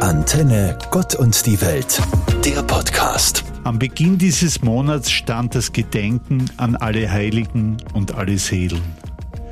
[0.00, 2.00] Antenne Gott und die Welt,
[2.44, 3.44] der Podcast.
[3.64, 8.82] Am Beginn dieses Monats stand das Gedenken an alle Heiligen und alle Seelen.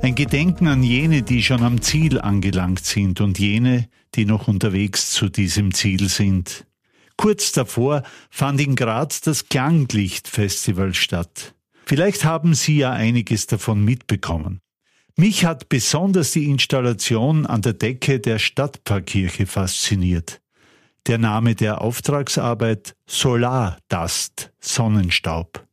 [0.03, 5.13] Ein Gedenken an jene, die schon am Ziel angelangt sind und jene, die noch unterwegs
[5.13, 6.67] zu diesem Ziel sind.
[7.17, 11.55] Kurz davor fand in Graz das Klanglichtfestival statt.
[11.87, 14.61] Vielleicht haben Sie ja einiges davon mitbekommen.
[15.17, 20.41] Mich hat besonders die Installation an der Decke der Stadtpfarrkirche fasziniert.
[21.07, 25.67] Der Name der Auftragsarbeit Solardust, Sonnenstaub.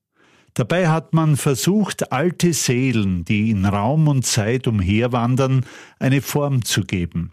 [0.55, 5.66] Dabei hat man versucht, alte Seelen, die in Raum und Zeit umherwandern,
[5.99, 7.31] eine Form zu geben.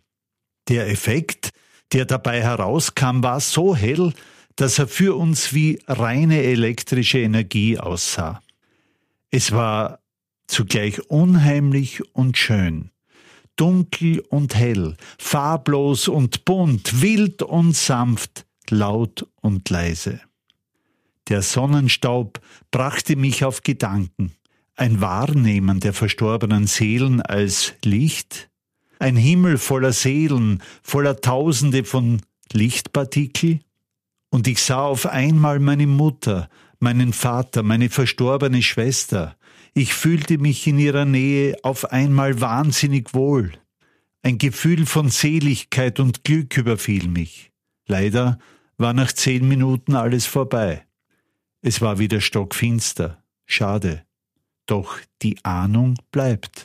[0.69, 1.51] Der Effekt,
[1.93, 4.13] der dabei herauskam, war so hell,
[4.55, 8.43] dass er für uns wie reine elektrische Energie aussah.
[9.31, 10.01] Es war
[10.47, 12.91] zugleich unheimlich und schön,
[13.57, 20.21] dunkel und hell, farblos und bunt, wild und sanft, laut und leise.
[21.29, 24.33] Der Sonnenstaub brachte mich auf Gedanken,
[24.77, 28.49] ein Wahrnehmen der verstorbenen Seelen als Licht,
[28.99, 32.21] ein Himmel voller Seelen, voller Tausende von
[32.53, 33.61] Lichtpartikel,
[34.31, 36.49] und ich sah auf einmal meine Mutter,
[36.81, 39.37] meinen Vater, meine verstorbene Schwester,
[39.75, 43.53] ich fühlte mich in ihrer Nähe auf einmal wahnsinnig wohl.
[44.23, 47.53] Ein Gefühl von Seligkeit und Glück überfiel mich.
[47.87, 48.39] Leider
[48.79, 50.87] war nach zehn Minuten alles vorbei.
[51.61, 53.23] Es war wieder stockfinster.
[53.45, 54.05] Schade.
[54.67, 56.65] Doch die Ahnung bleibt.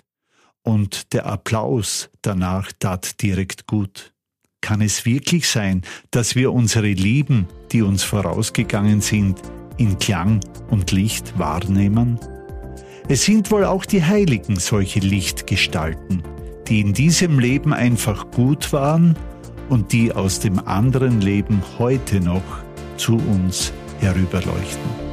[0.64, 4.14] Und der Applaus danach tat direkt gut.
[4.62, 5.81] Kann es wirklich sein,
[6.12, 9.42] dass wir unsere Lieben, die uns vorausgegangen sind,
[9.78, 12.20] in Klang und Licht wahrnehmen?
[13.08, 16.24] Es sind wohl auch die Heiligen solche Lichtgestalten,
[16.68, 19.16] die in diesem Leben einfach gut waren
[19.70, 22.44] und die aus dem anderen Leben heute noch
[22.98, 25.12] zu uns herüberleuchten.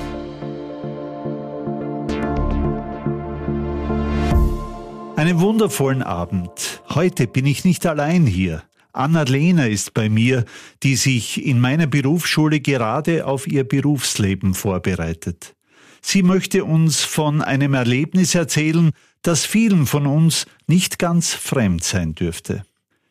[5.16, 6.82] Einen wundervollen Abend.
[6.90, 8.62] Heute bin ich nicht allein hier.
[8.98, 10.44] Anna-Lena ist bei mir,
[10.82, 15.54] die sich in meiner Berufsschule gerade auf ihr Berufsleben vorbereitet.
[16.00, 18.92] Sie möchte uns von einem Erlebnis erzählen,
[19.22, 22.64] das vielen von uns nicht ganz fremd sein dürfte.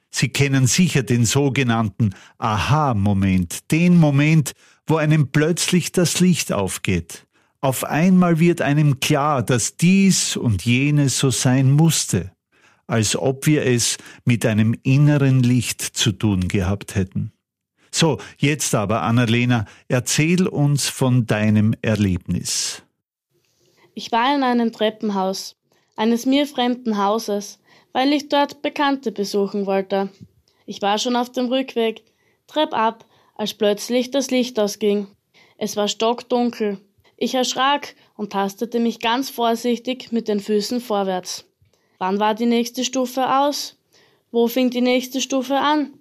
[0.10, 4.54] Sie kennen sicher den sogenannten Aha-Moment, den Moment,
[4.88, 7.28] wo einem plötzlich das Licht aufgeht.
[7.60, 12.32] Auf einmal wird einem klar, dass dies und jenes so sein musste,
[12.88, 17.32] als ob wir es mit einem inneren Licht zu tun gehabt hätten.
[17.92, 22.84] So, jetzt aber, Annalena, erzähl uns von deinem Erlebnis.
[23.94, 25.56] Ich war in einem Treppenhaus,
[25.96, 27.60] eines mir fremden Hauses,
[27.94, 30.10] weil ich dort Bekannte besuchen wollte.
[30.66, 32.04] Ich war schon auf dem Rückweg,
[32.46, 33.06] trepp ab,
[33.36, 35.08] als plötzlich das Licht ausging.
[35.58, 36.80] Es war stockdunkel.
[37.16, 41.47] Ich erschrak und tastete mich ganz vorsichtig mit den Füßen vorwärts.
[42.00, 43.76] Wann war die nächste Stufe aus?
[44.32, 45.94] Wo fing die nächste Stufe an?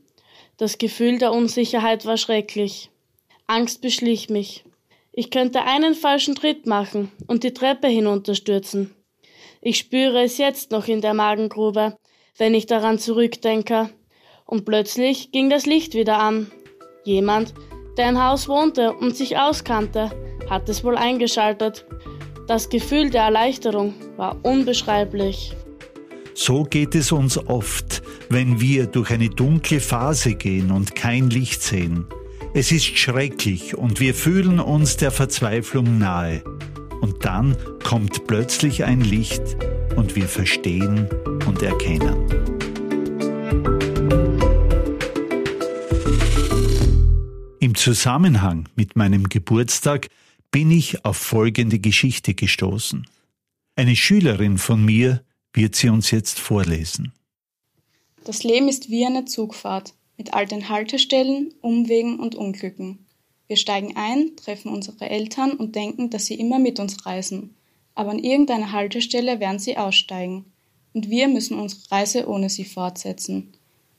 [0.59, 2.91] Das Gefühl der Unsicherheit war schrecklich.
[3.47, 4.65] Angst beschlich mich.
[5.13, 8.95] Ich könnte einen falschen Tritt machen und die Treppe hinunterstürzen.
[9.63, 11.97] Ich spüre es jetzt noch in der Magengrube,
[12.37, 13.91] wenn ich daran zurückdenke.
[14.45, 16.51] Und plötzlich ging das Licht wieder an.
[17.05, 17.55] Jemand,
[17.97, 20.11] der im Haus wohnte und sich auskannte,
[20.51, 21.87] hat es wohl eingeschaltet.
[22.47, 25.57] Das Gefühl der Erleichterung war unbeschreiblich.
[26.39, 31.63] So geht es uns oft, wenn wir durch eine dunkle Phase gehen und kein Licht
[31.63, 32.05] sehen.
[32.53, 36.45] Es ist schrecklich und wir fühlen uns der Verzweiflung nahe.
[37.01, 39.41] Und dann kommt plötzlich ein Licht
[39.97, 41.09] und wir verstehen
[41.47, 42.17] und erkennen.
[47.61, 50.09] Im Zusammenhang mit meinem Geburtstag
[50.51, 53.07] bin ich auf folgende Geschichte gestoßen.
[53.75, 55.23] Eine Schülerin von mir
[55.57, 57.13] wird sie uns jetzt vorlesen.
[58.25, 63.07] Das Leben ist wie eine Zugfahrt mit all den Haltestellen, Umwegen und Unglücken.
[63.49, 67.55] Wir steigen ein, treffen unsere Eltern und denken, dass sie immer mit uns reisen.
[67.95, 70.45] Aber an irgendeiner Haltestelle werden sie aussteigen.
[70.93, 73.53] Und wir müssen unsere Reise ohne sie fortsetzen.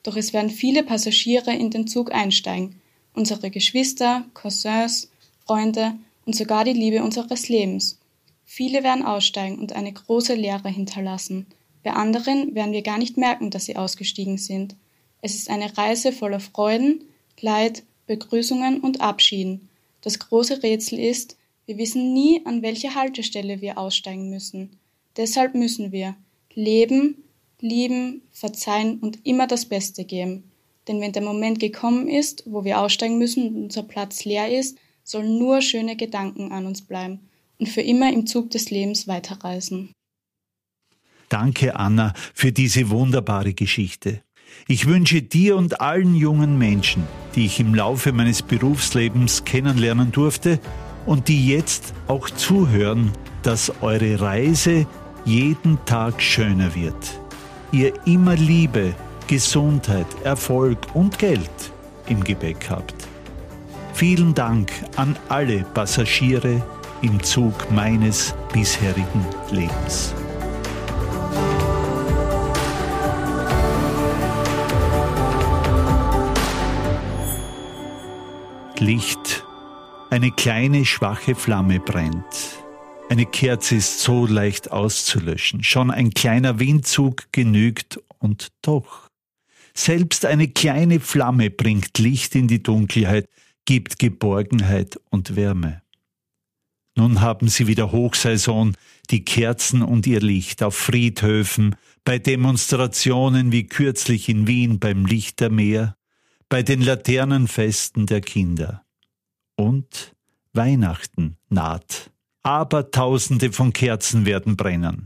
[0.04, 2.82] Doch es werden viele Passagiere in den Zug einsteigen.
[3.14, 5.10] Unsere Geschwister, Cousins,
[5.46, 5.94] Freunde
[6.26, 8.00] und sogar die Liebe unseres Lebens.
[8.50, 11.48] Viele werden aussteigen und eine große Leere hinterlassen.
[11.84, 14.78] Bei anderen werden wir gar nicht merken, dass sie ausgestiegen sind.
[15.22, 17.04] Es ist eine Reise voller Freuden,
[17.42, 19.68] Leid, Begrüßungen und Abschieden.
[20.00, 24.80] Das große Rätsel ist, wir wissen nie, an welche Haltestelle wir aussteigen müssen.
[25.18, 26.16] Deshalb müssen wir
[26.54, 27.22] leben,
[27.60, 30.50] lieben, verzeihen und immer das Beste geben.
[30.88, 34.78] Denn wenn der Moment gekommen ist, wo wir aussteigen müssen und unser Platz leer ist,
[35.04, 37.28] sollen nur schöne Gedanken an uns bleiben
[37.60, 39.92] und für immer im Zug des Lebens weiterreisen.
[41.30, 44.22] Danke, Anna, für diese wunderbare Geschichte.
[44.68, 47.04] Ich wünsche dir und allen jungen Menschen,
[47.36, 50.60] die ich im Laufe meines Berufslebens kennenlernen durfte
[51.06, 53.12] und die jetzt auch zuhören,
[53.44, 54.88] dass eure Reise
[55.26, 57.20] jeden Tag schöner wird.
[57.72, 58.94] Ihr immer Liebe,
[59.28, 61.50] Gesundheit, Erfolg und Geld
[62.08, 62.96] im Gepäck habt.
[63.94, 66.64] Vielen Dank an alle Passagiere
[67.02, 70.14] im Zug meines bisherigen Lebens.
[78.80, 79.44] Licht.
[80.10, 82.24] Eine kleine schwache Flamme brennt.
[83.10, 85.64] Eine Kerze ist so leicht auszulöschen.
[85.64, 89.10] Schon ein kleiner Windzug genügt und doch.
[89.74, 93.28] Selbst eine kleine Flamme bringt Licht in die Dunkelheit,
[93.66, 95.82] gibt Geborgenheit und Wärme.
[96.98, 98.76] Nun haben sie wieder Hochsaison,
[99.12, 105.96] die Kerzen und ihr Licht auf Friedhöfen, bei Demonstrationen wie kürzlich in Wien beim Lichtermeer,
[106.50, 108.84] bei den Laternenfesten der Kinder.
[109.56, 110.16] Und
[110.54, 112.10] Weihnachten naht.
[112.42, 115.06] Abertausende von Kerzen werden brennen.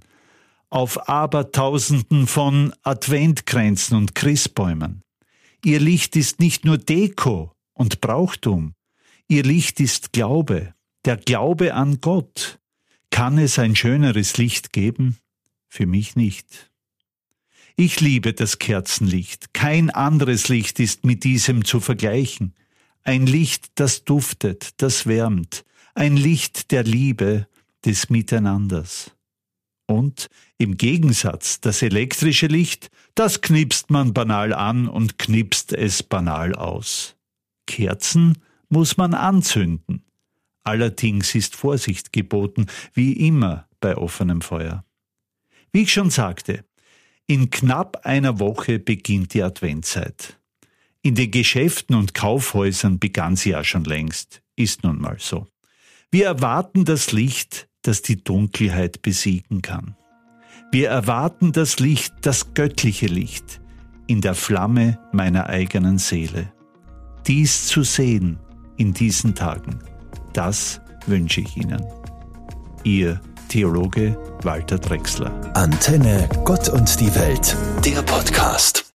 [0.69, 5.03] Auf Abertausenden von Adventkränzen und Christbäumen.
[5.65, 8.75] Ihr Licht ist nicht nur Deko und Brauchtum.
[9.27, 10.73] Ihr Licht ist Glaube,
[11.05, 12.59] der Glaube an Gott.
[13.09, 15.17] Kann es ein schöneres Licht geben?
[15.67, 16.71] Für mich nicht.
[17.75, 19.53] Ich liebe das Kerzenlicht.
[19.53, 22.53] Kein anderes Licht ist mit diesem zu vergleichen.
[23.03, 25.65] Ein Licht, das duftet, das wärmt.
[25.95, 27.47] Ein Licht der Liebe,
[27.85, 29.11] des Miteinanders.
[29.87, 36.55] Und im Gegensatz das elektrische Licht, das knipst man banal an und knipst es banal
[36.55, 37.15] aus.
[37.65, 38.37] Kerzen
[38.69, 40.05] muss man anzünden.
[40.63, 44.85] Allerdings ist Vorsicht geboten, wie immer bei offenem Feuer.
[45.71, 46.65] Wie ich schon sagte,
[47.27, 50.37] in knapp einer Woche beginnt die Adventzeit.
[51.01, 55.47] In den Geschäften und Kaufhäusern begann sie ja schon längst, ist nun mal so.
[56.11, 59.95] Wir erwarten das Licht, das die Dunkelheit besiegen kann.
[60.71, 63.61] Wir erwarten das Licht, das göttliche Licht,
[64.07, 66.51] in der Flamme meiner eigenen Seele.
[67.27, 68.39] Dies zu sehen
[68.77, 69.79] in diesen Tagen,
[70.33, 71.83] das wünsche ich Ihnen.
[72.83, 73.19] Ihr
[73.49, 75.31] Theologe Walter Drexler.
[75.55, 77.55] Antenne Gott und die Welt,
[77.85, 78.85] der Podcast.